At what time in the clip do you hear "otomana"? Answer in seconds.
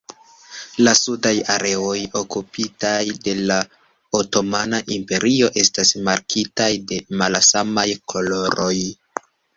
4.21-4.79